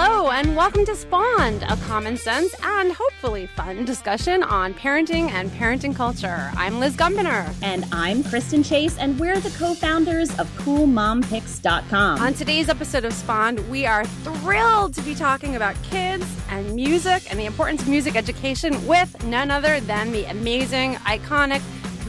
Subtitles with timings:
[0.00, 5.50] Hello, and welcome to Spawned, a common sense and hopefully fun discussion on parenting and
[5.50, 6.52] parenting culture.
[6.54, 7.52] I'm Liz Gumbiner.
[7.64, 12.20] And I'm Kristen Chase, and we're the co founders of CoolMomPicks.com.
[12.20, 17.28] On today's episode of Spawned, we are thrilled to be talking about kids and music
[17.28, 21.60] and the importance of music education with none other than the amazing, iconic,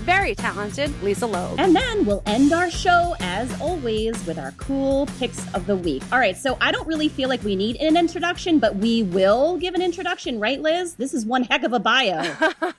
[0.10, 1.60] very talented Lisa Loeb.
[1.60, 6.02] And then we'll end our show, as always, with our cool picks of the week.
[6.12, 9.58] All right, so I don't really feel like we need an introduction, but we will
[9.58, 10.96] give an introduction, right, Liz?
[10.96, 12.24] This is one heck of a bio.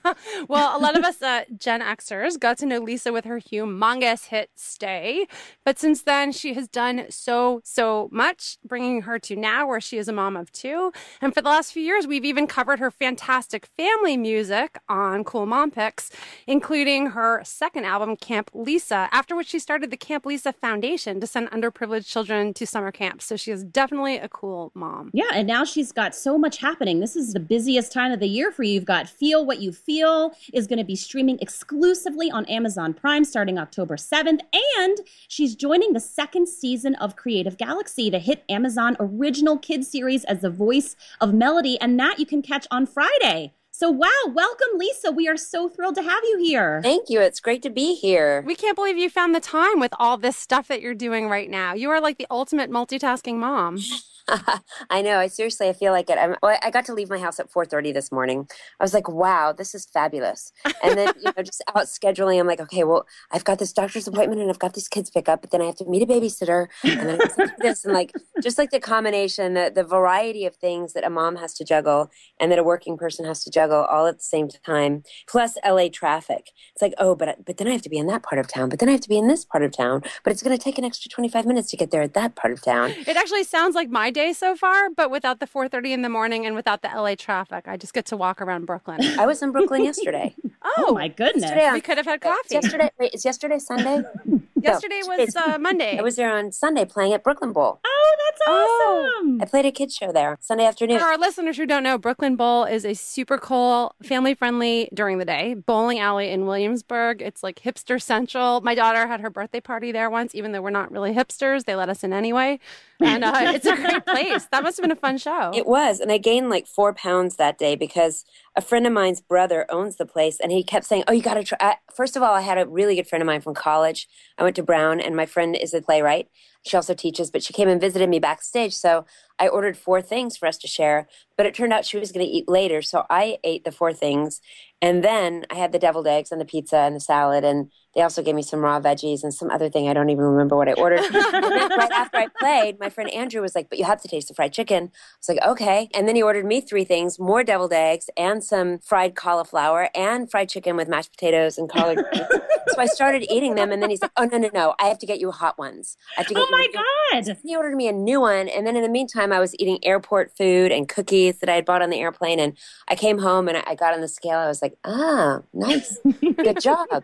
[0.48, 4.26] well, a lot of us uh, Gen Xers got to know Lisa with her humongous
[4.26, 5.28] hit Stay.
[5.64, 9.98] But since then, she has done so, so much, bringing her to now where she
[9.98, 10.90] is a mom of two.
[11.20, 15.46] And for the last few years, we've even covered her fantastic family music on Cool
[15.46, 16.10] Mom Picks,
[16.48, 21.20] including her her second album, Camp Lisa, after which she started the Camp Lisa Foundation
[21.20, 23.26] to send underprivileged children to summer camps.
[23.26, 25.10] So she is definitely a cool mom.
[25.12, 27.00] Yeah, and now she's got so much happening.
[27.00, 28.72] This is the busiest time of the year for you.
[28.72, 33.24] You've got Feel What You Feel is going to be streaming exclusively on Amazon Prime
[33.24, 34.40] starting October 7th.
[34.78, 40.24] And she's joining the second season of Creative Galaxy, the hit Amazon original kids series
[40.24, 41.78] as the voice of Melody.
[41.82, 43.52] And that you can catch on Friday.
[43.80, 45.10] So, wow, welcome, Lisa.
[45.10, 46.82] We are so thrilled to have you here.
[46.82, 47.22] Thank you.
[47.22, 48.44] It's great to be here.
[48.46, 51.48] We can't believe you found the time with all this stuff that you're doing right
[51.48, 51.72] now.
[51.72, 53.78] You are like the ultimate multitasking mom.
[54.90, 55.18] I know.
[55.18, 56.18] I seriously, I feel like it.
[56.18, 58.48] I'm, I got to leave my house at 4:30 this morning.
[58.78, 62.46] I was like, "Wow, this is fabulous!" And then, you know, just out scheduling, I'm
[62.46, 65.40] like, "Okay, well, I've got this doctor's appointment and I've got these kids pick up,
[65.40, 67.18] but then I have to meet a babysitter, and then
[67.58, 71.36] this, and like, just like the combination, the the variety of things that a mom
[71.36, 74.48] has to juggle and that a working person has to juggle all at the same
[74.48, 76.50] time, plus LA traffic.
[76.74, 78.68] It's like, oh, but but then I have to be in that part of town,
[78.68, 80.62] but then I have to be in this part of town, but it's going to
[80.62, 82.90] take an extra 25 minutes to get there at that part of town.
[83.06, 86.46] It actually sounds like my day so far, but without the 4:30 in the morning
[86.46, 87.66] and without the LA traffic.
[87.66, 89.00] I just get to walk around Brooklyn.
[89.18, 90.34] I was in Brooklyn yesterday.
[90.62, 91.42] oh, oh, my goodness!
[91.42, 92.54] Yesterday, um, we could have had coffee.
[92.54, 94.02] Yesterday, wait, is yesterday Sunday?
[94.62, 95.98] yesterday no, was uh, Monday.
[95.98, 97.80] I was there on Sunday playing at Brooklyn Bowl.
[97.84, 99.12] Oh, that's oh.
[99.20, 99.38] awesome!
[99.40, 100.98] Oh, I played a kids show there Sunday afternoon.
[100.98, 105.18] For our listeners who don't know, Brooklyn Bowl is a super cool, family friendly during
[105.18, 107.22] the day bowling alley in Williamsburg.
[107.22, 108.60] It's like hipster central.
[108.60, 111.64] My daughter had her birthday party there once, even though we're not really hipsters.
[111.64, 112.58] They let us in anyway
[113.00, 114.46] and uh, it's a great place.
[114.46, 115.50] That must have been a fun show.
[115.54, 118.24] It was, and I gained like four pounds that day because
[118.60, 121.34] a friend of mine's brother owns the place, and he kept saying, "Oh, you got
[121.34, 124.06] to try." First of all, I had a really good friend of mine from college.
[124.36, 126.28] I went to Brown, and my friend is a playwright.
[126.66, 128.74] She also teaches, but she came and visited me backstage.
[128.74, 129.06] So
[129.38, 132.26] I ordered four things for us to share, but it turned out she was going
[132.26, 132.82] to eat later.
[132.82, 134.42] So I ate the four things.
[134.82, 137.44] And then I had the deviled eggs and the pizza and the salad.
[137.44, 139.88] And they also gave me some raw veggies and some other thing.
[139.88, 141.00] I don't even remember what I ordered.
[141.12, 144.34] right after I played, my friend Andrew was like, But you have to taste the
[144.34, 144.84] fried chicken.
[144.84, 145.88] I was like, Okay.
[145.92, 150.30] And then he ordered me three things more deviled eggs and some fried cauliflower and
[150.30, 152.28] fried chicken with mashed potatoes and collard greens.
[152.68, 153.72] so I started eating them.
[153.72, 154.74] And then he's like, Oh, no, no, no.
[154.80, 155.96] I have to get you hot ones.
[156.16, 157.36] I have to get oh, my God.
[157.44, 158.48] He ordered me a new one.
[158.48, 161.64] And then in the meantime, I was eating airport food and cookies that I had
[161.64, 162.38] bought on the airplane.
[162.38, 162.56] And
[162.88, 164.38] I came home and I got on the scale.
[164.38, 165.98] I was like, Ah, nice.
[166.20, 167.02] Good job.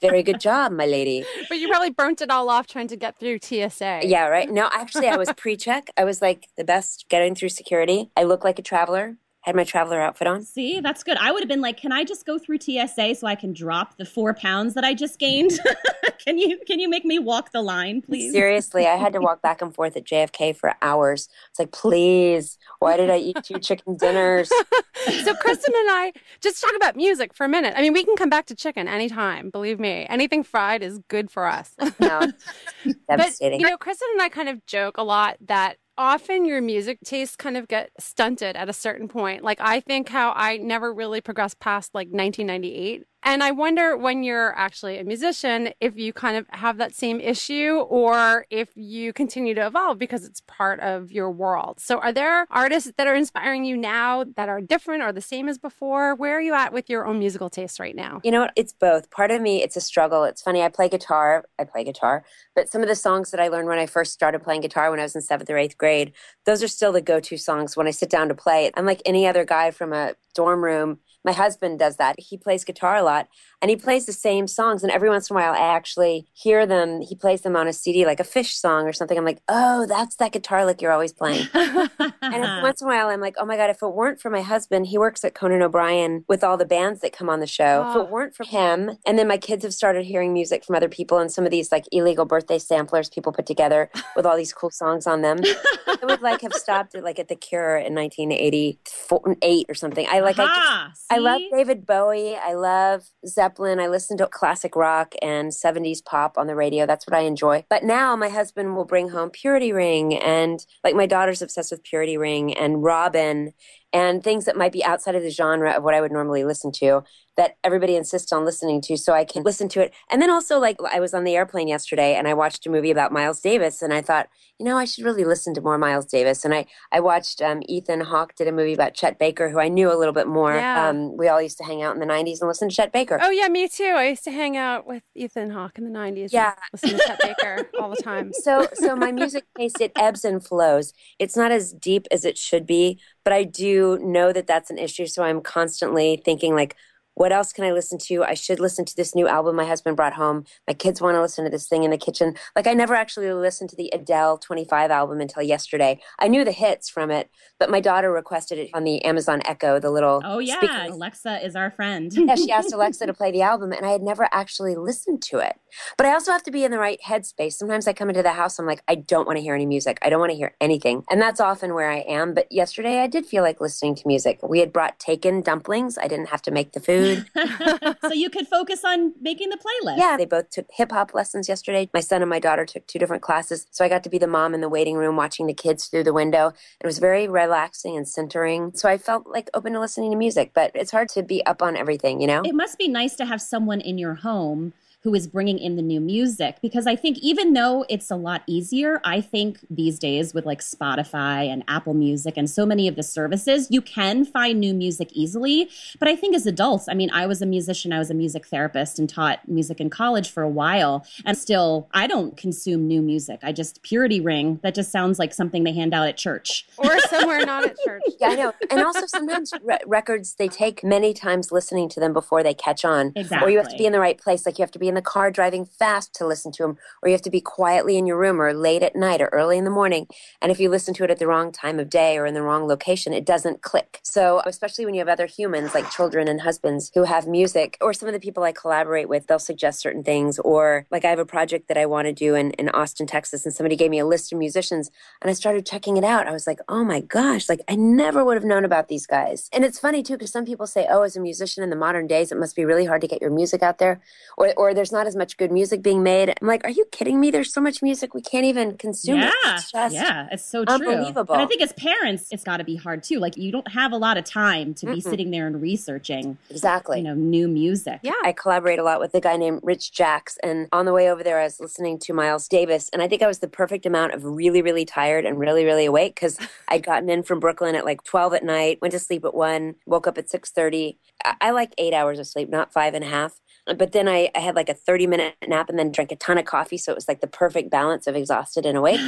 [0.00, 1.24] Very good job, my lady.
[1.48, 4.00] But you probably burnt it all off trying to get through TSA.
[4.04, 4.50] Yeah, right.
[4.50, 5.90] No, actually, I was pre check.
[5.96, 8.10] I was like the best getting through security.
[8.16, 10.42] I look like a traveler had my traveler outfit on.
[10.42, 11.16] See, that's good.
[11.18, 13.96] I would have been like, can I just go through TSA so I can drop
[13.96, 15.52] the four pounds that I just gained?
[16.26, 18.32] can you can you make me walk the line, please?
[18.32, 21.28] Seriously, I had to walk back and forth at JFK for hours.
[21.50, 24.48] It's like, please, why did I eat two chicken dinners?
[25.22, 27.74] so Kristen and I just talk about music for a minute.
[27.76, 29.50] I mean, we can come back to chicken anytime.
[29.50, 31.72] Believe me, anything fried is good for us.
[32.00, 32.32] no,
[33.08, 33.60] devastating.
[33.60, 36.98] But you know, Kristen and I kind of joke a lot that often your music
[37.04, 39.42] tastes kind of get stunted at a certain point.
[39.42, 44.22] Like I think how I never really progressed past like 1998 and I wonder when
[44.22, 49.12] you're actually a musician, if you kind of have that same issue or if you
[49.12, 51.80] continue to evolve because it's part of your world.
[51.80, 55.48] So, are there artists that are inspiring you now that are different or the same
[55.48, 56.14] as before?
[56.14, 58.20] Where are you at with your own musical taste right now?
[58.22, 58.48] You know?
[58.54, 59.10] It's both.
[59.10, 60.24] Part of me, it's a struggle.
[60.24, 60.62] It's funny.
[60.62, 61.44] I play guitar.
[61.58, 62.24] I play guitar.
[62.54, 65.00] But some of the songs that I learned when I first started playing guitar when
[65.00, 66.12] I was in seventh or eighth grade,
[66.44, 68.70] those are still the go to songs when I sit down to play.
[68.74, 72.18] I'm like any other guy from a dorm room my husband does that.
[72.18, 73.28] He plays guitar a lot
[73.60, 74.82] and he plays the same songs.
[74.82, 77.00] And every once in a while, I actually hear them.
[77.00, 79.18] He plays them on a CD, like a Phish song or something.
[79.18, 81.48] I'm like, oh, that's that guitar lick you're always playing.
[81.54, 81.90] and
[82.62, 84.86] once in a while, I'm like, oh my God, if it weren't for my husband,
[84.86, 87.82] he works at Conan O'Brien with all the bands that come on the show.
[87.84, 87.90] Oh.
[87.90, 88.12] If it oh.
[88.12, 91.32] weren't for him, and then my kids have started hearing music from other people and
[91.32, 95.06] some of these like illegal birthday samplers people put together with all these cool songs
[95.06, 95.38] on them.
[95.42, 100.06] I would like have stopped it like at the Cure in 1988 or something.
[100.08, 100.88] I like, I, just, uh-huh.
[101.16, 102.36] I love David Bowie.
[102.36, 103.80] I love Zeppelin.
[103.80, 106.84] I listen to classic rock and 70s pop on the radio.
[106.84, 107.64] That's what I enjoy.
[107.70, 111.82] But now my husband will bring home Purity Ring and like my daughter's obsessed with
[111.84, 113.54] Purity Ring and Robyn
[113.94, 116.70] and things that might be outside of the genre of what I would normally listen
[116.72, 117.02] to
[117.36, 119.92] that everybody insists on listening to so I can listen to it.
[120.10, 122.90] And then also like I was on the airplane yesterday and I watched a movie
[122.90, 124.28] about Miles Davis and I thought,
[124.58, 126.44] you know, I should really listen to more Miles Davis.
[126.44, 129.68] And I, I watched um, Ethan Hawke did a movie about Chet Baker, who I
[129.68, 130.54] knew a little bit more.
[130.54, 130.88] Yeah.
[130.88, 133.18] Um, we all used to hang out in the 90s and listen to Chet Baker.
[133.20, 133.94] Oh, yeah, me too.
[133.96, 136.30] I used to hang out with Ethan Hawke in the 90s.
[136.32, 136.54] Yeah.
[136.72, 138.32] listen to Chet Baker all the time.
[138.32, 140.94] So, so my music taste, it ebbs and flows.
[141.18, 144.78] It's not as deep as it should be, but I do know that that's an
[144.78, 145.06] issue.
[145.06, 146.76] So I'm constantly thinking like,
[147.16, 148.22] what else can I listen to?
[148.24, 150.44] I should listen to this new album my husband brought home.
[150.68, 152.34] My kids want to listen to this thing in the kitchen.
[152.54, 155.98] Like I never actually listened to the Adele 25 album until yesterday.
[156.18, 159.80] I knew the hits from it, but my daughter requested it on the Amazon Echo,
[159.80, 160.88] the little Oh yeah.
[160.88, 162.12] Alexa is our friend.
[162.12, 165.38] yeah, she asked Alexa to play the album and I had never actually listened to
[165.38, 165.56] it.
[165.96, 167.54] But I also have to be in the right headspace.
[167.54, 169.98] Sometimes I come into the house I'm like I don't want to hear any music.
[170.02, 171.02] I don't want to hear anything.
[171.08, 174.38] And that's often where I am, but yesterday I did feel like listening to music.
[174.42, 175.96] We had brought taken dumplings.
[175.96, 177.96] I didn't have to make the food food.
[178.02, 179.98] so you could focus on making the playlist.
[179.98, 181.88] Yeah, they both took hip hop lessons yesterday.
[181.92, 183.66] My son and my daughter took two different classes.
[183.70, 186.04] So I got to be the mom in the waiting room watching the kids through
[186.04, 186.52] the window.
[186.80, 188.72] It was very relaxing and centering.
[188.74, 191.62] So I felt like open to listening to music, but it's hard to be up
[191.62, 192.42] on everything, you know?
[192.44, 194.72] It must be nice to have someone in your home
[195.02, 198.42] who is bringing in the new music because I think even though it's a lot
[198.46, 202.96] easier, I think these days with like Spotify and Apple Music and so many of
[202.96, 205.70] the services, you can find new music easily.
[206.00, 208.46] But I think as adults, I mean, I was a musician, I was a music
[208.46, 211.06] therapist and taught music in college for a while.
[211.24, 213.40] And still, I don't consume new music.
[213.44, 216.98] I just Purity Ring, that just sounds like something they hand out at church or
[217.02, 218.02] somewhere not at church.
[218.20, 218.52] Yeah, I know.
[218.70, 222.84] And also sometimes re- records, they take many times listening to them before they catch
[222.84, 223.12] on.
[223.14, 223.46] Exactly.
[223.46, 224.44] Or you have to be in the right place.
[224.44, 227.08] Like you have to be in the car driving fast to listen to them, or
[227.08, 229.64] you have to be quietly in your room or late at night or early in
[229.64, 230.08] the morning.
[230.42, 232.42] And if you listen to it at the wrong time of day or in the
[232.42, 234.00] wrong location, it doesn't click.
[234.02, 237.92] So, especially when you have other humans like children and husbands who have music, or
[237.92, 240.38] some of the people I collaborate with, they'll suggest certain things.
[240.40, 243.44] Or, like, I have a project that I want to do in, in Austin, Texas,
[243.44, 244.90] and somebody gave me a list of musicians,
[245.20, 246.26] and I started checking it out.
[246.26, 249.50] I was like, oh my gosh, like, I never would have known about these guys.
[249.52, 252.06] And it's funny too, because some people say, oh, as a musician in the modern
[252.06, 254.00] days, it must be really hard to get your music out there,
[254.36, 256.28] or, or there's not as much good music being made.
[256.28, 257.30] I'm like, are you kidding me?
[257.30, 259.18] There's so much music we can't even consume.
[259.18, 259.54] Yeah, it.
[259.54, 260.74] It's just yeah, it's so true.
[260.74, 261.34] Unbelievable.
[261.34, 263.18] And I think as parents, it's got to be hard too.
[263.18, 265.02] Like you don't have a lot of time to be Mm-mm.
[265.02, 268.00] sitting there and researching exactly, you know, new music.
[268.02, 271.10] Yeah, I collaborate a lot with a guy named Rich Jacks, and on the way
[271.10, 273.86] over there, I was listening to Miles Davis, and I think I was the perfect
[273.86, 277.74] amount of really, really tired and really, really awake because I'd gotten in from Brooklyn
[277.74, 280.96] at like 12 at night, went to sleep at one, woke up at 6:30.
[281.24, 283.40] I, I like eight hours of sleep, not five and a half.
[283.66, 286.38] But then I, I had like a 30 minute nap and then drank a ton
[286.38, 286.78] of coffee.
[286.78, 289.00] So it was like the perfect balance of exhausted and awake.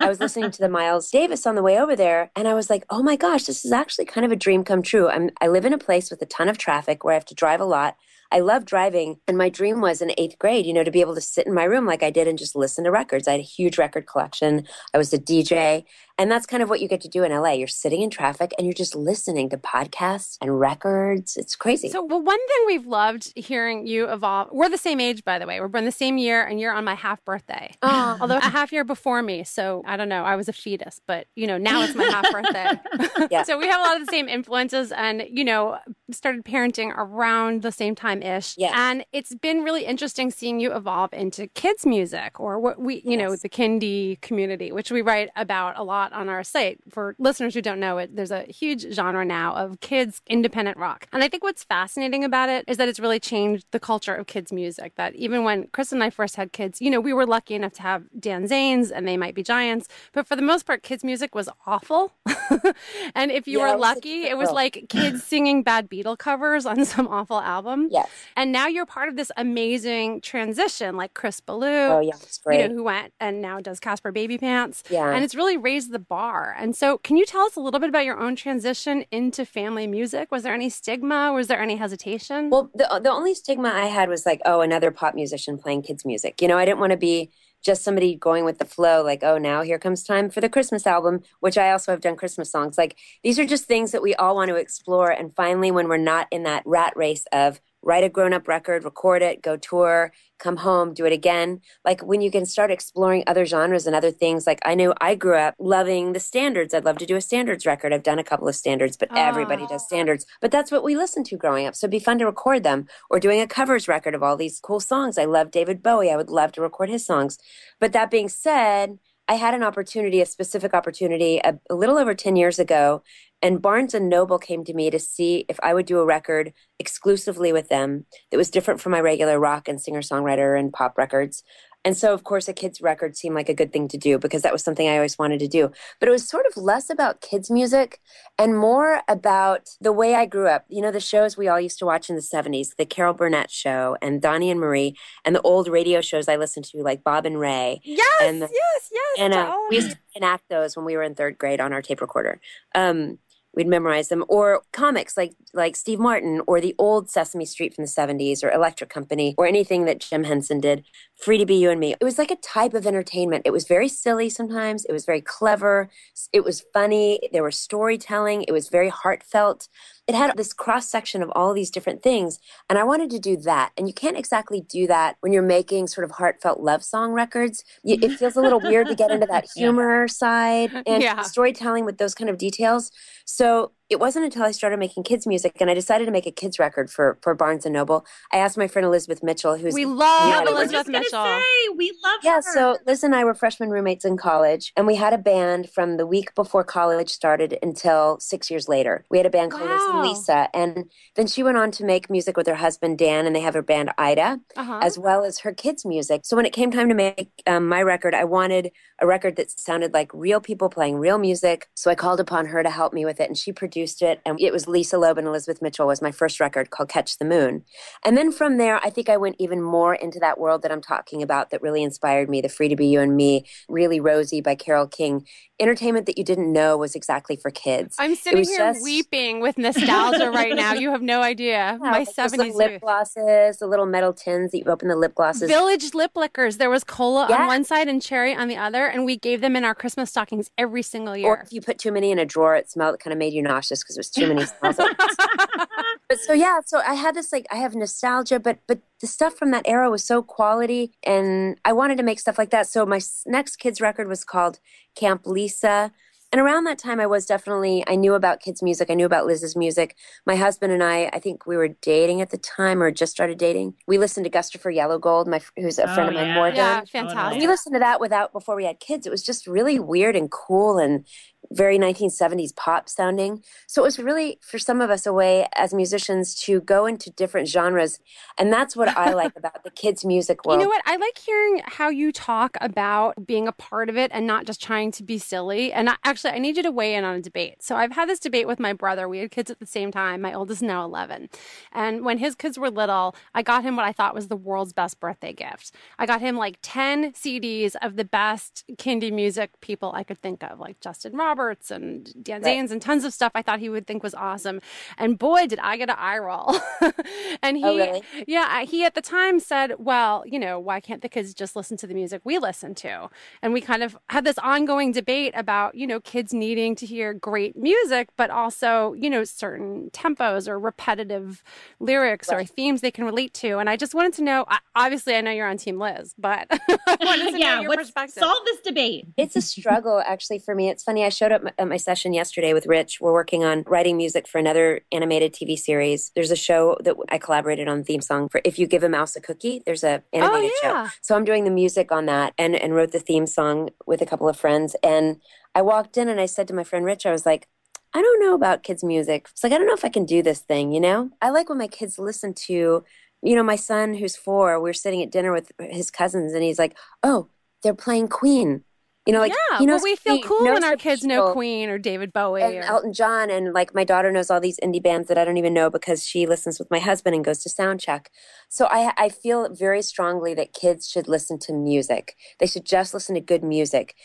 [0.00, 2.68] I was listening to the Miles Davis on the way over there and I was
[2.68, 5.08] like, oh my gosh, this is actually kind of a dream come true.
[5.08, 7.34] I'm, I live in a place with a ton of traffic where I have to
[7.34, 7.96] drive a lot.
[8.32, 9.16] I love driving.
[9.28, 11.52] And my dream was in eighth grade, you know, to be able to sit in
[11.52, 13.28] my room like I did and just listen to records.
[13.28, 14.66] I had a huge record collection.
[14.94, 15.84] I was a DJ.
[16.18, 17.52] And that's kind of what you get to do in LA.
[17.52, 21.36] You're sitting in traffic and you're just listening to podcasts and records.
[21.36, 21.88] It's crazy.
[21.88, 25.46] So, well, one thing we've loved hearing you evolve, we're the same age, by the
[25.46, 25.60] way.
[25.60, 27.74] We're born the same year and you're on my half birthday.
[27.82, 28.18] Oh.
[28.20, 29.44] Although a half year before me.
[29.44, 30.24] So, I don't know.
[30.24, 33.28] I was a fetus, but, you know, now it's my half birthday.
[33.30, 33.42] yeah.
[33.42, 35.78] so, we have a lot of the same influences and, you know,
[36.10, 38.54] started parenting around the same time ish.
[38.58, 38.72] Yes.
[38.76, 43.12] And it's been really interesting seeing you evolve into kids' music or what we, you
[43.12, 43.18] yes.
[43.18, 46.80] know, the kindy community, which we write about a lot on our site.
[46.88, 51.06] For listeners who don't know it, there's a huge genre now of kids independent rock.
[51.12, 54.26] And I think what's fascinating about it is that it's really changed the culture of
[54.26, 54.94] kids' music.
[54.96, 57.74] That even when Chris and I first had kids, you know, we were lucky enough
[57.74, 59.88] to have Dan Zanes and They Might Be Giants.
[60.12, 62.12] But for the most part, kids' music was awful.
[63.14, 66.84] and if you yeah, were lucky, it was like kids singing bad Beatle covers on
[66.84, 67.88] some awful album.
[67.90, 68.08] Yes.
[68.36, 71.90] And now you're part of this amazing transition, like Chris Ballew.
[71.90, 72.62] Oh yeah, it's great.
[72.62, 74.82] You know, who went and now does Caspar Babypants.
[74.90, 75.12] Yeah.
[75.12, 76.54] And it's really raised the bar.
[76.58, 79.86] And so, can you tell us a little bit about your own transition into family
[79.86, 80.32] music?
[80.32, 81.32] Was there any stigma?
[81.32, 82.50] Was there any hesitation?
[82.50, 86.04] Well, the, the only stigma I had was like, oh, another pop musician playing kids'
[86.04, 86.42] music.
[86.42, 87.30] You know, I didn't want to be
[87.62, 90.86] just somebody going with the flow, like, oh, now here comes time for the Christmas
[90.86, 92.76] album, which I also have done Christmas songs.
[92.76, 95.10] Like, these are just things that we all want to explore.
[95.10, 98.84] And finally, when we're not in that rat race of write a grown up record,
[98.84, 101.60] record it, go tour, come home, do it again.
[101.84, 104.46] Like when you can start exploring other genres and other things.
[104.46, 106.74] Like I knew I grew up loving the standards.
[106.74, 107.92] I'd love to do a standards record.
[107.92, 109.16] I've done a couple of standards, but oh.
[109.16, 109.86] everybody does ah.
[109.86, 110.26] standards.
[110.40, 111.74] But that's what we listened to growing up.
[111.74, 114.60] So it'd be fun to record them or doing a covers record of all these
[114.60, 115.18] cool songs.
[115.18, 116.10] I love David Bowie.
[116.10, 117.38] I would love to record his songs.
[117.78, 118.98] But that being said,
[119.28, 123.02] I had an opportunity, a specific opportunity, a, a, little over 10 years ago,
[123.42, 126.52] and Barnes and Noble came to me to see if I would do a record
[126.78, 130.96] exclusively with them that was different from my regular rock and singer songwriter and pop
[130.96, 131.42] records.
[131.84, 134.42] And so, of course, a kids' record seemed like a good thing to do because
[134.42, 135.72] that was something I always wanted to do.
[135.98, 138.00] But it was sort of less about kids' music
[138.38, 140.64] and more about the way I grew up.
[140.68, 143.50] You know, the shows we all used to watch in the 70s, the Carol Burnett
[143.50, 147.26] show and Donnie and Marie, and the old radio shows I listened to, like Bob
[147.26, 147.80] and Ray.
[147.82, 149.18] Yes, and the, yes, yes.
[149.18, 151.82] And uh, we used to enact those when we were in third grade on our
[151.82, 152.40] tape recorder.
[152.76, 153.18] Um,
[153.54, 157.84] we'd memorize them or comics like like Steve Martin or the old Sesame Street from
[157.84, 160.84] the 70s or Electric Company or anything that Jim Henson did
[161.16, 161.94] free to be you and me.
[162.00, 163.42] It was like a type of entertainment.
[163.44, 164.84] It was very silly sometimes.
[164.84, 165.90] It was very clever.
[166.32, 167.28] It was funny.
[167.32, 168.44] There was storytelling.
[168.48, 169.68] It was very heartfelt
[170.08, 172.38] it had this cross section of all these different things.
[172.68, 173.72] And I wanted to do that.
[173.76, 177.64] And you can't exactly do that when you're making sort of heartfelt love song records.
[177.84, 180.06] It feels a little weird to get into that humor yeah.
[180.06, 181.22] side and yeah.
[181.22, 182.90] storytelling with those kind of details.
[183.24, 186.30] So it wasn't until I started making kids music and I decided to make a
[186.30, 188.06] kids record for for Barnes and Noble.
[188.32, 191.24] I asked my friend Elizabeth Mitchell, who's we love yeah, Elizabeth Mitchell.
[191.24, 192.36] Say, we love yeah.
[192.36, 192.54] Her.
[192.54, 195.98] So Liz and I were freshman roommates in college, and we had a band from
[195.98, 199.04] the week before college started until six years later.
[199.10, 199.74] We had a band called wow.
[199.74, 203.26] Liz and Lisa, and then she went on to make music with her husband Dan,
[203.26, 204.80] and they have her band Ida, uh-huh.
[204.82, 206.22] as well as her kids' music.
[206.24, 208.70] So when it came time to make um, my record, I wanted
[209.02, 211.68] a record that sounded like real people playing real music.
[211.74, 214.40] So I called upon her to help me with it, and she produced it, and
[214.40, 217.64] it was Lisa Loeb and Elizabeth Mitchell was my first record called Catch the Moon.
[218.04, 220.80] And then from there, I think I went even more into that world that I'm
[220.80, 224.40] talking about that really inspired me, the Free to Be You and Me, Really Rosie
[224.40, 225.26] by Carole King.
[225.60, 227.96] Entertainment that you didn't know was exactly for kids.
[227.98, 228.82] I'm sitting here just...
[228.82, 230.72] weeping with nostalgia right now.
[230.74, 231.42] You have no idea.
[231.42, 235.50] Yeah, my 70s lip glosses, the little metal tins that you open the lip glosses.
[235.50, 236.56] Village lip lickers.
[236.56, 237.42] There was cola yeah.
[237.42, 240.10] on one side and cherry on the other, and we gave them in our Christmas
[240.10, 241.28] stockings every single year.
[241.28, 243.32] Or if you put too many in a drawer, it smelled, it kind of made
[243.32, 244.76] you nauseous because it was too many smells.
[246.08, 249.34] but so yeah, so I had this like I have nostalgia, but but the stuff
[249.34, 252.66] from that era was so quality, and I wanted to make stuff like that.
[252.68, 254.60] So my next kids record was called
[254.94, 255.92] Camp Lisa.
[256.32, 258.90] And around that time, I was definitely, I knew about kids' music.
[258.90, 259.96] I knew about Liz's music.
[260.24, 263.36] My husband and I, I think we were dating at the time or just started
[263.36, 263.74] dating.
[263.86, 266.34] We listened to Gustafer Yellowgold, my, who's a friend oh, of mine, yeah.
[266.34, 266.56] Morgan.
[266.56, 267.38] Yeah, fantastic.
[267.38, 269.06] We listened to that without, before we had kids.
[269.06, 271.06] It was just really weird and cool and
[271.50, 273.42] very 1970s pop sounding.
[273.66, 277.10] So it was really, for some of us, a way as musicians to go into
[277.10, 277.98] different genres.
[278.38, 280.60] And that's what I like about the kids' music world.
[280.60, 280.82] You know what?
[280.86, 284.62] I like hearing how you talk about being a part of it and not just
[284.62, 285.72] trying to be silly.
[285.72, 287.62] And I, actually, I need you to weigh in on a debate.
[287.62, 289.08] So I've had this debate with my brother.
[289.08, 290.20] We had kids at the same time.
[290.20, 291.28] My oldest is now 11.
[291.72, 294.72] And when his kids were little, I got him what I thought was the world's
[294.72, 295.74] best birthday gift.
[295.98, 300.42] I got him like 10 CDs of the best kindy music people I could think
[300.42, 301.31] of, like Justin Roberts.
[301.32, 302.58] Roberts and Dan right.
[302.58, 304.60] Zanes and tons of stuff I thought he would think was awesome.
[304.98, 306.54] And boy, did I get an eye roll.
[307.42, 308.02] and he, oh, really?
[308.26, 311.78] yeah, he at the time said, well, you know, why can't the kids just listen
[311.78, 313.08] to the music we listen to?
[313.40, 317.14] And we kind of had this ongoing debate about, you know, kids needing to hear
[317.14, 321.42] great music, but also, you know, certain tempos or repetitive
[321.80, 322.42] lyrics right.
[322.42, 323.56] or themes they can relate to.
[323.56, 324.44] And I just wanted to know,
[324.76, 328.20] obviously, I know you're on Team Liz, but I wanted to yeah, know your perspective.
[328.20, 329.06] Solve this debate.
[329.16, 330.68] It's a struggle, actually, for me.
[330.68, 331.06] It's funny.
[331.06, 333.00] I showed up at my session yesterday with Rich.
[333.00, 336.10] We're working on writing music for another animated TV series.
[336.16, 339.14] There's a show that I collaborated on theme song for If You Give a Mouse
[339.14, 339.62] a Cookie.
[339.64, 340.88] There's a oh, animated oh, yeah.
[340.88, 340.94] show.
[341.00, 344.06] So I'm doing the music on that and, and wrote the theme song with a
[344.06, 344.74] couple of friends.
[344.82, 345.20] And
[345.54, 347.46] I walked in and I said to my friend Rich, I was like,
[347.94, 349.28] I don't know about kids' music.
[349.30, 351.10] It's like, I don't know if I can do this thing, you know?
[351.20, 352.82] I like when my kids listen to,
[353.22, 356.42] you know, my son who's four, we we're sitting at dinner with his cousins and
[356.42, 357.28] he's like, oh,
[357.62, 358.64] they're playing Queen
[359.06, 361.68] You know, like yeah, knows but we feel Queen, cool when our kids know Queen
[361.68, 362.42] or David Bowie.
[362.42, 365.24] and or, Elton John, and like my daughter knows all these indie bands that I
[365.24, 368.10] don't even know because she listens with my husband and goes to sound check.
[368.48, 372.16] So I I feel very strongly that kids should listen to music.
[372.38, 373.96] They should just listen to good music.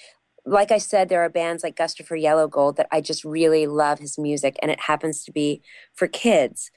[0.48, 4.18] Like I said, there are bands like Gustafer Yellowgold that I just really love his
[4.18, 5.62] music, and it happens to be
[5.94, 6.72] for kids.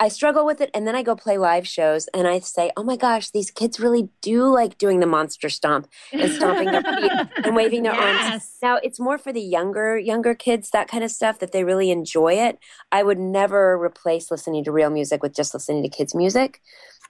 [0.00, 2.82] I- struggle with it, and then I go play live shows, and I say, "Oh
[2.82, 7.12] my gosh, these kids really do like doing the monster stomp and stomping their feet
[7.44, 11.10] and waving their arms." Now it's more for the younger younger kids, that kind of
[11.10, 12.58] stuff that they really enjoy it.
[12.90, 16.60] I would never replace listening to real music with just listening to kids music.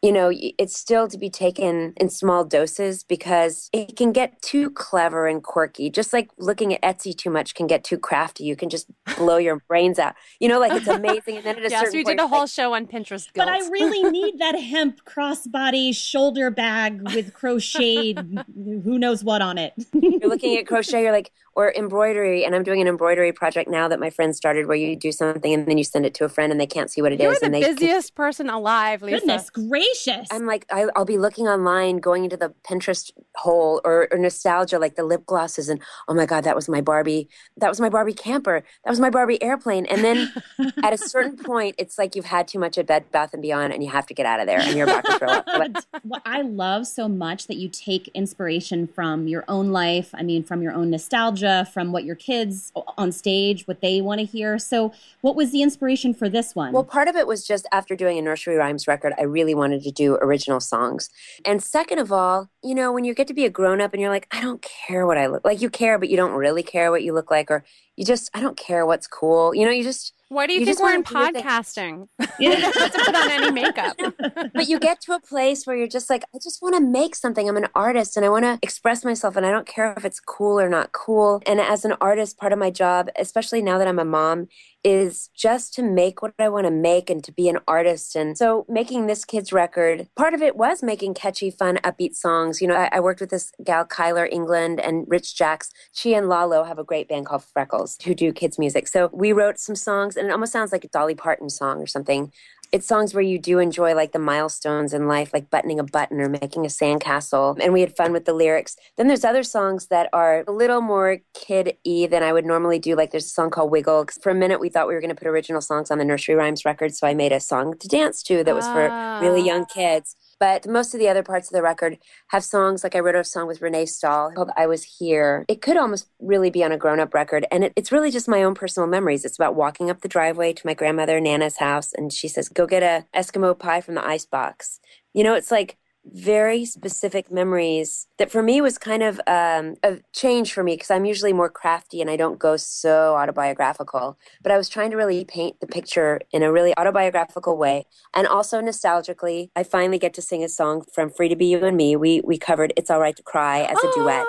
[0.03, 4.71] You know, it's still to be taken in small doses because it can get too
[4.71, 5.91] clever and quirky.
[5.91, 8.43] Just like looking at Etsy too much can get too crafty.
[8.43, 10.15] You can just blow your brains out.
[10.41, 12.29] You know, like it's amazing, and then at a yes, certain we point, did a
[12.29, 13.29] whole like, show on Pinterest.
[13.35, 19.57] But I really need that hemp crossbody shoulder bag with crocheted who knows what on
[19.57, 19.73] it.
[19.93, 23.89] you're looking at crochet, you're like, or embroidery, and I'm doing an embroidery project now
[23.89, 26.29] that my friend started where you do something and then you send it to a
[26.29, 28.49] friend and they can't see what it is, You're the and they can- busiest person
[28.49, 29.19] alive, Lisa.
[29.21, 30.29] Goodness gracious.
[30.31, 34.79] I'm like, I, I'll be looking online, going into the Pinterest hole or, or nostalgia,
[34.79, 37.89] like the lip glosses, and oh my god, that was my Barbie, that was my
[37.89, 40.33] Barbie camper, that was my Barbie airplane, and then
[40.83, 43.73] at a certain point, it's like you've had too much at Bed Bath and Beyond,
[43.73, 45.47] and you have to get out of there, and you're about to throw up.
[45.63, 50.11] But what I love so much that you take inspiration from your own life.
[50.15, 51.42] I mean, from your own nostalgia,
[51.73, 54.59] from what your kids on stage, what they want to hear.
[54.59, 56.73] So, what was the inspiration for this one?
[56.73, 59.83] Well, part of it was just after doing a nursery rhymes record, I really wanted
[59.83, 61.11] to do original songs.
[61.45, 64.01] And second of all, you know, when you get to be a grown up and
[64.01, 66.63] you're like, I don't care what I look like, you care, but you don't really
[66.63, 67.65] care what you look like, or
[67.97, 69.55] you just, I don't care what's cool.
[69.55, 71.43] You know, you just, Why do you, You think just we're in wanna do the
[71.43, 71.45] thing.
[71.45, 72.09] podcasting?
[72.41, 73.97] you don't have to put on any makeup.
[74.55, 77.15] but you get to a place where you're just like, I just want to make
[77.15, 77.47] something.
[77.49, 80.21] I'm an artist and I want to express myself and I don't care if it's
[80.21, 81.43] cool or not cool.
[81.47, 84.49] And as an artist, part of my job, especially now that I'm a mom,
[84.85, 88.17] is just to make what I want to make and to be an artist.
[88.17, 92.61] And so making this kid's record, part of it was making catchy, fun, upbeat songs.
[92.61, 95.71] You know, I, I worked with this gal, Kyler England and Rich Jacks.
[95.93, 98.89] She and Lalo have a great band called Freckles who do kids music.
[98.89, 101.87] So we wrote some songs and it almost sounds like a Dolly Parton song or
[101.87, 102.33] something
[102.73, 106.21] it's songs where you do enjoy like the milestones in life, like buttoning a button
[106.21, 107.59] or making a sandcastle.
[107.63, 108.77] And we had fun with the lyrics.
[108.97, 112.79] Then there's other songs that are a little more kid y than I would normally
[112.79, 112.97] do.
[112.97, 114.07] Like there's a song called Wiggle.
[114.23, 116.35] For a minute, we thought we were going to put original songs on the nursery
[116.35, 116.95] rhymes record.
[116.95, 118.89] So I made a song to dance to that was for
[119.21, 119.75] really young ah.
[119.75, 120.17] kids.
[120.39, 121.99] But most of the other parts of the record
[122.29, 125.45] have songs like I wrote a song with Renee Stahl called I Was Here.
[125.49, 127.47] It could almost really be on a grown up record.
[127.51, 129.25] And it, it's really just my own personal memories.
[129.25, 131.93] It's about walking up the driveway to my grandmother Nana's house.
[131.93, 134.81] And she says, Go get a Eskimo pie from the ice box.
[135.15, 139.99] You know, it's like very specific memories that for me was kind of um, a
[140.13, 144.19] change for me because I'm usually more crafty and I don't go so autobiographical.
[144.43, 147.87] But I was trying to really paint the picture in a really autobiographical way.
[148.15, 151.65] And also nostalgically, I finally get to sing a song from Free to Be You
[151.65, 151.97] and Me.
[151.97, 154.27] We, we covered It's All Right to Cry as a duet.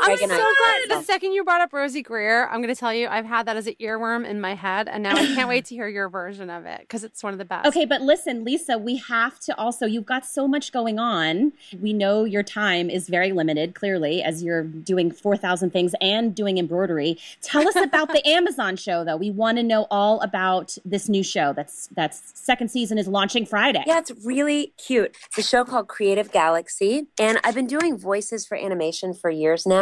[0.00, 1.00] I'm Greg so glad.
[1.00, 3.56] The second you brought up Rosey Grier, I'm going to tell you, I've had that
[3.56, 6.50] as an earworm in my head, and now I can't wait to hear your version
[6.50, 7.66] of it because it's one of the best.
[7.68, 11.52] Okay, but listen, Lisa, we have to also, you've got so much going on.
[11.80, 16.58] We know your time is very limited, clearly, as you're doing 4,000 things and doing
[16.58, 17.18] embroidery.
[17.42, 19.16] Tell us about the Amazon show, though.
[19.16, 23.46] We want to know all about this new show that's that's second season is launching
[23.46, 23.82] Friday.
[23.86, 25.16] Yeah, it's really cute.
[25.26, 27.06] It's a show called Creative Galaxy.
[27.18, 29.81] And I've been doing voices for animation for years now.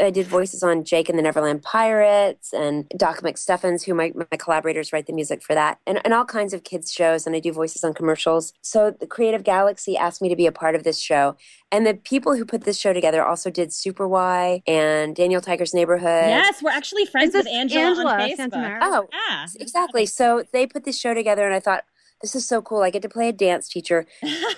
[0.00, 4.36] I did voices on Jake and the Neverland Pirates and Doc McStuffins, who my, my
[4.36, 7.26] collaborators write the music for that, and, and all kinds of kids' shows.
[7.26, 8.52] And I do voices on commercials.
[8.62, 11.36] So the Creative Galaxy asked me to be a part of this show.
[11.70, 15.74] And the people who put this show together also did Super Why and Daniel Tiger's
[15.74, 16.28] Neighborhood.
[16.28, 18.50] Yes, we're actually friends with this Angela, Angela on Facebook.
[18.50, 18.78] Santomero?
[18.82, 19.46] Oh, Yeah.
[19.60, 20.06] exactly.
[20.06, 21.84] So they put this show together, and I thought,
[22.20, 22.82] this is so cool.
[22.82, 24.06] I get to play a dance teacher.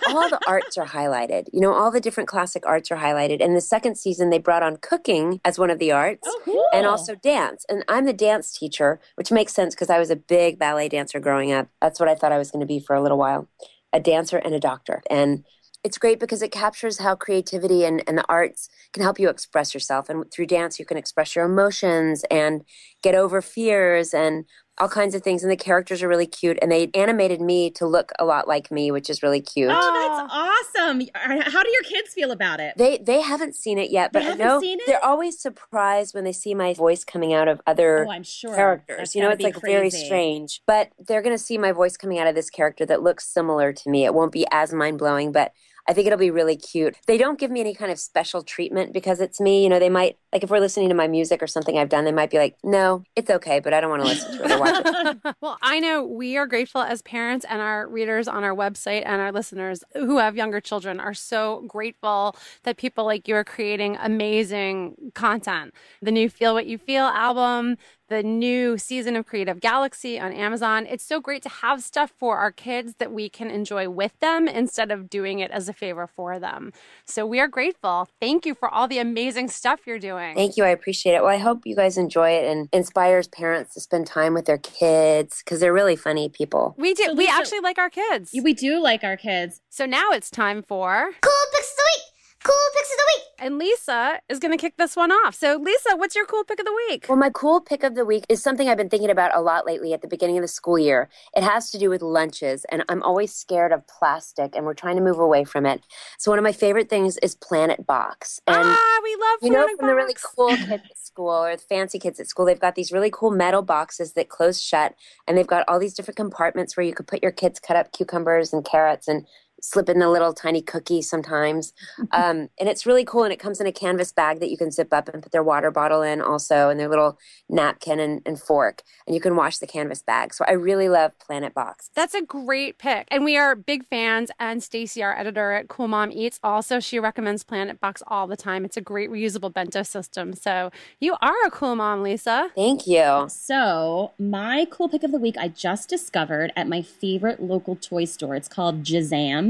[0.09, 1.49] all the arts are highlighted.
[1.53, 3.43] You know, all the different classic arts are highlighted.
[3.45, 6.23] And the second season, they brought on cooking as one of the arts.
[6.25, 6.65] Oh, cool.
[6.73, 7.67] And also dance.
[7.69, 11.21] And I'm the dance teacher, which makes sense because I was a big ballet dancer
[11.21, 11.69] growing up.
[11.81, 13.49] That's what I thought I was going to be for a little while
[13.93, 15.03] a dancer and a doctor.
[15.11, 15.45] And
[15.83, 19.73] it's great because it captures how creativity and, and the arts can help you express
[19.73, 20.09] yourself.
[20.09, 22.63] And through dance, you can express your emotions and
[23.03, 24.45] get over fears and
[24.81, 25.43] all kinds of things.
[25.43, 26.59] And the characters are really cute.
[26.61, 29.71] And they animated me to look a lot like me, which is really cute.
[29.71, 30.85] Oh, that's oh.
[30.85, 31.03] awesome.
[31.15, 32.77] How do your kids feel about it?
[32.77, 34.87] They they haven't seen it yet, They but I know seen it?
[34.87, 38.55] they're always surprised when they see my voice coming out of other oh, I'm sure.
[38.55, 38.97] characters.
[38.99, 40.63] That's you know, it's be like very strange.
[40.67, 43.73] But they're going to see my voice coming out of this character that looks similar
[43.73, 44.05] to me.
[44.05, 45.53] It won't be as mind blowing, but
[45.89, 46.97] I think it'll be really cute.
[47.07, 49.63] They don't give me any kind of special treatment because it's me.
[49.63, 52.05] You know, they might, like, if we're listening to my music or something I've done,
[52.05, 54.51] they might be like, no, it's okay, but I don't want to listen to it
[54.53, 55.37] or watch it.
[55.41, 59.21] well, I know we are grateful as parents and our readers on our website and
[59.21, 63.97] our listeners who have younger children are so grateful that people like you are creating
[64.01, 65.75] amazing content.
[66.03, 67.77] The new Feel What You Feel album,
[68.11, 70.85] the new season of Creative Galaxy on Amazon.
[70.85, 74.49] It's so great to have stuff for our kids that we can enjoy with them
[74.49, 76.73] instead of doing it as a favor for them.
[77.07, 78.09] So we are grateful.
[78.21, 80.35] Thank you for all the amazing stuff you're doing.
[80.35, 80.65] Thank you.
[80.65, 81.23] I appreciate it.
[81.23, 84.59] Well, I hope you guys enjoy it and inspires parents to spend time with their
[84.59, 86.75] kids because they're really funny people.
[86.77, 87.05] We do.
[87.05, 88.33] So we Lisa- actually like our kids.
[88.43, 89.61] We do like our kids.
[89.71, 91.11] So now it's time for.
[91.23, 92.10] Cool picks of the week.
[92.43, 93.27] Cool picks of the week.
[93.39, 95.35] And Lisa is going to kick this one off.
[95.35, 97.07] So, Lisa, what's your cool pick of the week?
[97.07, 99.67] Well, my cool pick of the week is something I've been thinking about a lot
[99.67, 101.11] lately at the beginning of the school year.
[101.35, 104.97] It has to do with lunches, and I'm always scared of plastic, and we're trying
[104.97, 105.83] to move away from it.
[106.19, 108.41] So, one of my favorite things is Planet Box.
[108.47, 111.57] And ah, we love you know, Planet from the really cool kids at school or
[111.57, 114.95] the fancy kids at school, they've got these really cool metal boxes that close shut,
[115.27, 117.93] and they've got all these different compartments where you could put your kids' cut up
[117.93, 119.27] cucumbers and carrots and
[119.61, 121.73] slip in a little tiny cookie sometimes.
[122.13, 123.25] Um, and it's really cool.
[123.25, 125.43] And it comes in a canvas bag that you can zip up and put their
[125.43, 127.19] water bottle in also, and their little
[127.49, 128.83] napkin and, and fork.
[129.07, 130.35] And you can wash the canvas bag.
[130.35, 131.91] So I really love Planet Box.
[131.95, 133.07] That's a great pick.
[133.11, 134.31] And we are big fans.
[134.39, 138.37] And Stacy, our editor at Cool Mom Eats, also she recommends Planet Box all the
[138.37, 138.65] time.
[138.65, 140.33] It's a great reusable bento system.
[140.35, 140.71] So
[141.01, 142.51] you are a cool mom, Lisa.
[142.55, 143.27] Thank you.
[143.29, 148.05] So, my cool pick of the week I just discovered at my favorite local toy
[148.05, 148.35] store.
[148.35, 148.83] It's called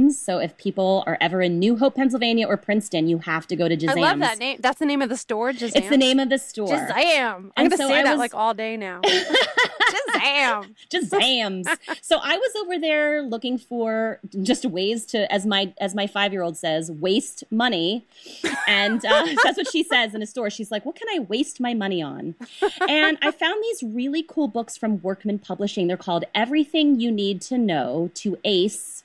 [0.09, 0.13] Jazams.
[0.13, 3.69] So, if people are ever in New Hope, Pennsylvania or Princeton, you have to go
[3.69, 3.97] to Jazams.
[3.97, 4.59] I love that name.
[4.61, 5.73] That's the name of the store, Jazam.
[5.77, 6.69] It's the name of the store.
[6.69, 6.93] Jazam.
[6.97, 9.01] I'm And going to so say I that was- like all day now.
[10.15, 10.75] Jazam.
[10.91, 11.67] Jazams.
[12.03, 16.33] so I was over there looking for just ways to, as my as my five
[16.33, 18.05] year old says, waste money,
[18.69, 20.51] and uh, that's what she says in a store.
[20.51, 22.35] She's like, "What can I waste my money on?"
[22.89, 25.87] And I found these really cool books from Workman Publishing.
[25.87, 29.00] They're called "Everything You Need to Know to Ace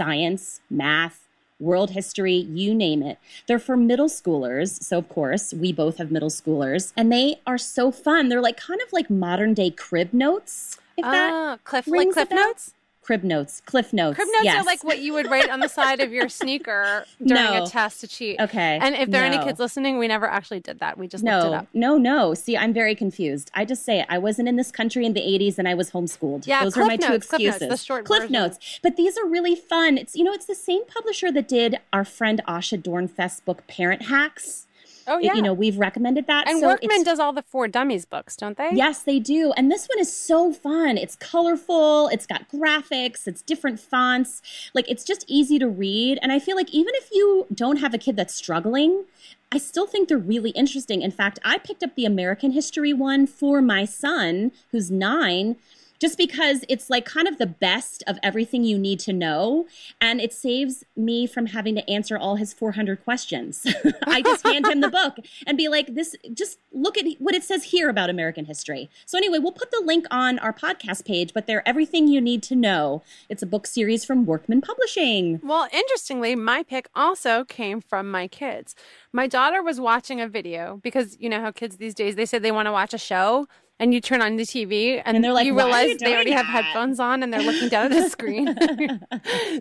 [0.00, 1.26] Science, Math."
[1.58, 3.18] World history, you name it.
[3.46, 4.82] They're for middle schoolers.
[4.82, 8.30] So, of course, we both have middle schoolers, and they are so fun.
[8.30, 10.78] They're like kind of like modern day crib notes.
[10.96, 12.30] If that Ah, Cliff, like Cliff?
[12.30, 12.72] Notes?
[13.02, 14.16] Crib notes, cliff notes.
[14.16, 14.62] Crib notes yes.
[14.62, 17.64] are like what you would write on the side of your sneaker during No.
[17.64, 18.38] a test to cheat.
[18.38, 18.78] Okay.
[18.80, 20.98] And if there are any kids listening, we never actually did that.
[20.98, 21.66] We just looked it No, up.
[21.74, 22.34] no, no.
[22.34, 23.50] See, I'm very confused.
[23.54, 24.06] I just say it.
[24.08, 26.46] I wasn't in this country in the 80s and I was homeschooled.
[26.46, 27.68] Yeah, Those are my two Notes, Cliff Notes, excuses.
[27.80, 28.32] the short Cliff version.
[28.32, 28.80] notes.
[28.82, 29.98] But these are really fun.
[29.98, 34.02] It's you know, it's the same publisher that did our friend Asha Dornfest's book Parent
[34.02, 34.66] Hacks.
[35.10, 35.34] Oh, It- yeah.
[35.34, 36.48] you know, we've recommended that.
[36.48, 38.70] and so Workman does all the For Dummies books, don't they?
[38.72, 39.52] Yes, they do.
[39.56, 40.96] And this one is so fun.
[40.96, 44.40] It's colorful, it's got graphics, it's different fonts.
[44.72, 46.18] Like, it's just easy to read.
[46.22, 49.04] And I feel like even if you don't have a kid that's struggling,
[49.52, 51.02] I still think they're really interesting.
[51.02, 55.56] In fact, I picked up the American history one for my son, who's nine.
[56.00, 59.66] Just because it's like kind of the best of everything you need to know.
[60.00, 63.66] And it saves me from having to answer all his 400 questions.
[64.06, 67.44] I just hand him the book and be like, this, just look at what it
[67.44, 68.88] says here about American history.
[69.06, 72.42] So, anyway, we'll put the link on our podcast page, but they're everything you need
[72.44, 73.02] to know.
[73.28, 75.40] It's a book series from Workman Publishing.
[75.42, 78.74] Well, interestingly, my pick also came from my kids.
[79.12, 82.38] My daughter was watching a video because you know how kids these days they say
[82.38, 83.46] they want to watch a show
[83.80, 86.32] and you turn on the TV and, And they're like, you realize you they already
[86.32, 88.54] have headphones on and they're looking down at the screen.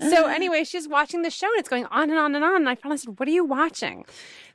[0.12, 2.58] so anyway, she's watching the show and it's going on and on and on.
[2.58, 4.06] And I finally said, "What are you watching?"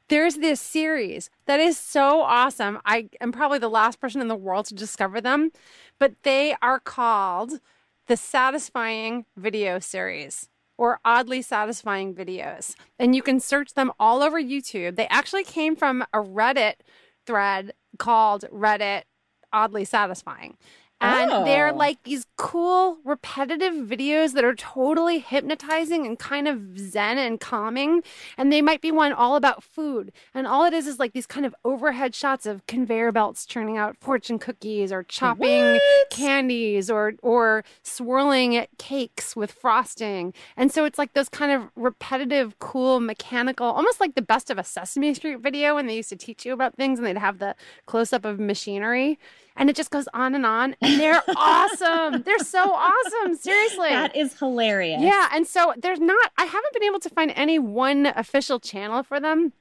[0.08, 2.78] There's this series that is so awesome.
[2.84, 5.50] I am probably the last person in the world to discover them,
[5.98, 7.58] but they are called
[8.06, 12.74] the Satisfying Video Series or Oddly Satisfying Videos.
[12.98, 14.96] And you can search them all over YouTube.
[14.96, 16.74] They actually came from a Reddit
[17.26, 19.04] thread called Reddit
[19.54, 20.56] Oddly Satisfying.
[21.00, 21.76] And they're Oh.
[21.76, 28.02] like these cool, repetitive videos that are totally hypnotizing and kind of zen and calming.
[28.38, 30.12] And they might be one all about food.
[30.32, 33.76] And all it is is like these kind of overhead shots of conveyor belts churning
[33.76, 35.82] out fortune cookies or chopping What?
[36.10, 40.32] candies or or swirling cakes with frosting.
[40.56, 44.58] And so it's like those kind of repetitive, cool, mechanical, almost like the best of
[44.58, 47.40] a Sesame Street video when they used to teach you about things and they'd have
[47.40, 49.18] the close up of machinery.
[49.56, 50.74] And it just goes on and on.
[50.82, 52.22] And they're awesome.
[52.22, 53.36] They're so awesome.
[53.36, 53.90] Seriously.
[53.90, 55.00] That is hilarious.
[55.02, 59.02] Yeah, and so there's not I haven't been able to find any one official channel
[59.02, 59.52] for them.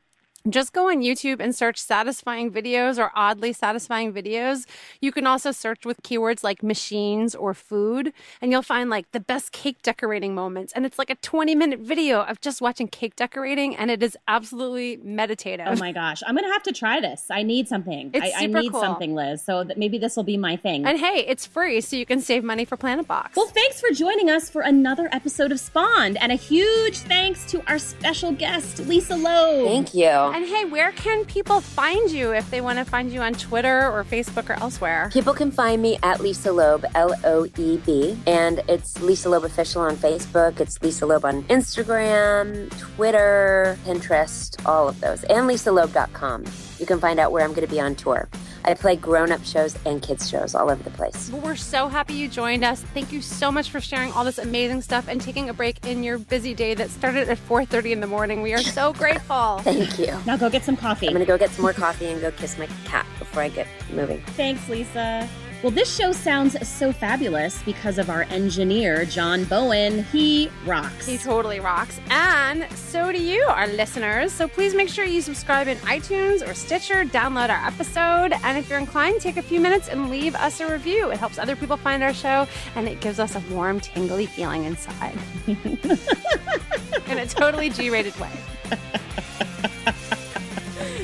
[0.50, 4.66] Just go on YouTube and search satisfying videos or oddly satisfying videos.
[5.00, 9.22] You can also search with keywords like machines or food, and you'll find like the
[9.22, 10.74] best cake decorating moments.
[10.74, 14.18] And it's like a 20 minute video of just watching cake decorating, and it is
[14.28, 15.68] absolutely meditative.
[15.70, 17.28] Oh my gosh, I'm gonna have to try this.
[17.30, 18.12] I need something.
[18.14, 18.82] It's I, I need cool.
[18.82, 19.42] something, Liz.
[19.42, 20.86] So that maybe this will be my thing.
[20.86, 23.38] And hey, it's free, so you can save money for Planet Box.
[23.38, 27.64] Well, thanks for joining us for another episode of Spawned, and a huge thanks to
[27.70, 29.68] our special guest, Lisa Loeb.
[29.68, 30.33] Thank you.
[30.34, 33.92] And hey, where can people find you if they want to find you on Twitter
[33.92, 35.10] or Facebook or elsewhere?
[35.14, 39.44] People can find me at Lisa Loeb, L O E B, and it's Lisa Loeb
[39.44, 40.60] Official on Facebook.
[40.60, 46.46] It's Lisa Loeb on Instagram, Twitter, Pinterest, all of those, and LisaLoeb.com.
[46.80, 48.28] You can find out where I'm going to be on tour.
[48.66, 51.30] I play grown up shows and kids shows all over the place.
[51.32, 52.82] Well, we're so happy you joined us.
[52.94, 56.04] Thank you so much for sharing all this amazing stuff and taking a break in
[56.04, 58.42] your busy day that started at 4:30 in the morning.
[58.42, 59.60] We are so grateful.
[59.60, 60.18] Thank you.
[60.26, 61.08] Now go get some coffee.
[61.08, 63.50] I'm going to go get some more coffee and go kiss my cat before I
[63.50, 64.22] get moving.
[64.38, 65.28] Thanks, Lisa.
[65.64, 70.04] Well, this show sounds so fabulous because of our engineer, John Bowen.
[70.04, 71.06] He rocks.
[71.08, 72.02] He totally rocks.
[72.10, 74.34] And so do you, our listeners.
[74.34, 78.70] So please make sure you subscribe in iTunes or Stitcher, download our episode, and if
[78.70, 81.12] you're inclined, take a few minutes and leave us a review.
[81.12, 82.46] It helps other people find our show
[82.76, 85.18] and it gives us a warm, tingly feeling inside.
[85.48, 88.32] in a totally G rated way.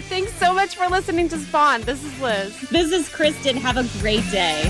[0.10, 1.82] Thanks so much for listening to Spawn.
[1.82, 2.60] This is Liz.
[2.72, 3.56] This is Kristen.
[3.56, 4.63] Have a great day.